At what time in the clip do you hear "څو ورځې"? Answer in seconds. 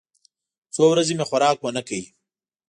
0.73-1.13